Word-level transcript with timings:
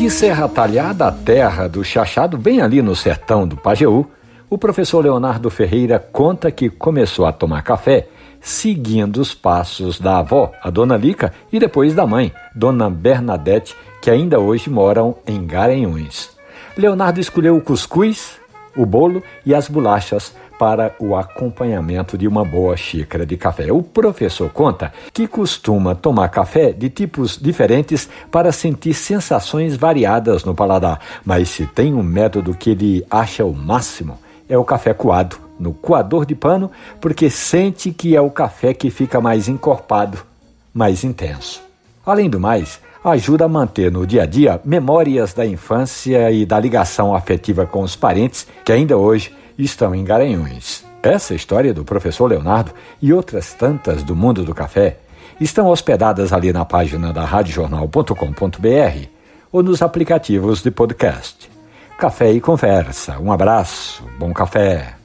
De 0.00 0.08
Serra 0.10 0.48
Talhada, 0.48 1.08
a 1.08 1.12
terra 1.12 1.68
do 1.68 1.84
chachado, 1.84 2.38
bem 2.38 2.62
ali 2.62 2.80
no 2.80 2.96
sertão 2.96 3.46
do 3.46 3.54
Pajeú, 3.54 4.06
o 4.48 4.56
professor 4.56 5.04
Leonardo 5.04 5.50
Ferreira 5.50 5.98
conta 5.98 6.50
que 6.50 6.70
começou 6.70 7.26
a 7.26 7.32
tomar 7.32 7.60
café 7.60 8.08
seguindo 8.40 9.18
os 9.18 9.34
passos 9.34 10.00
da 10.00 10.20
avó, 10.20 10.52
a 10.62 10.70
dona 10.70 10.96
Lica, 10.96 11.34
e 11.52 11.58
depois 11.58 11.94
da 11.94 12.06
mãe, 12.06 12.32
dona 12.54 12.88
Bernadette, 12.88 13.76
que 14.00 14.10
ainda 14.10 14.40
hoje 14.40 14.70
moram 14.70 15.16
em 15.26 15.46
Garanhuns. 15.46 16.30
Leonardo 16.78 17.20
escolheu 17.20 17.54
o 17.54 17.60
cuscuz, 17.60 18.40
o 18.74 18.86
bolo 18.86 19.22
e 19.44 19.54
as 19.54 19.68
bolachas 19.68 20.34
para 20.60 20.94
o 20.98 21.16
acompanhamento 21.16 22.18
de 22.18 22.28
uma 22.28 22.44
boa 22.44 22.76
xícara 22.76 23.24
de 23.24 23.34
café. 23.34 23.72
O 23.72 23.82
professor 23.82 24.50
conta 24.50 24.92
que 25.10 25.26
costuma 25.26 25.94
tomar 25.94 26.28
café 26.28 26.70
de 26.70 26.90
tipos 26.90 27.38
diferentes 27.40 28.10
para 28.30 28.52
sentir 28.52 28.92
sensações 28.92 29.74
variadas 29.74 30.44
no 30.44 30.54
paladar, 30.54 31.00
mas 31.24 31.48
se 31.48 31.64
tem 31.64 31.94
um 31.94 32.02
método 32.02 32.52
que 32.52 32.72
ele 32.72 33.06
acha 33.10 33.42
o 33.42 33.54
máximo, 33.54 34.18
é 34.50 34.58
o 34.58 34.62
café 34.62 34.92
coado, 34.92 35.38
no 35.58 35.72
coador 35.72 36.26
de 36.26 36.34
pano, 36.34 36.70
porque 37.00 37.30
sente 37.30 37.90
que 37.90 38.14
é 38.14 38.20
o 38.20 38.30
café 38.30 38.74
que 38.74 38.90
fica 38.90 39.18
mais 39.18 39.48
encorpado, 39.48 40.18
mais 40.74 41.04
intenso. 41.04 41.62
Além 42.04 42.28
do 42.28 42.38
mais, 42.38 42.80
ajuda 43.02 43.46
a 43.46 43.48
manter 43.48 43.90
no 43.90 44.06
dia 44.06 44.24
a 44.24 44.26
dia 44.26 44.60
memórias 44.62 45.32
da 45.32 45.46
infância 45.46 46.30
e 46.30 46.44
da 46.44 46.60
ligação 46.60 47.14
afetiva 47.14 47.64
com 47.64 47.80
os 47.80 47.96
parentes 47.96 48.46
que 48.62 48.70
ainda 48.70 48.98
hoje 48.98 49.39
estão 49.64 49.94
em 49.94 50.04
Garanhuns. 50.04 50.84
Essa 51.02 51.34
história 51.34 51.72
do 51.72 51.84
professor 51.84 52.26
Leonardo 52.26 52.72
e 53.00 53.12
outras 53.12 53.54
tantas 53.54 54.02
do 54.02 54.14
mundo 54.14 54.44
do 54.44 54.54
café 54.54 54.98
estão 55.40 55.68
hospedadas 55.68 56.32
ali 56.32 56.52
na 56.52 56.64
página 56.64 57.12
da 57.12 57.24
radiojornal.com.br 57.24 59.06
ou 59.50 59.62
nos 59.62 59.82
aplicativos 59.82 60.62
de 60.62 60.70
podcast. 60.70 61.50
Café 61.98 62.32
e 62.32 62.40
conversa. 62.40 63.18
Um 63.18 63.32
abraço, 63.32 64.04
bom 64.18 64.32
café. 64.32 64.99